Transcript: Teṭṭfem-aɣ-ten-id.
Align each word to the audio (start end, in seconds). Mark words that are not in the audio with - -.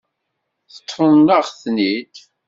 Teṭṭfem-aɣ-ten-id. 0.73 2.15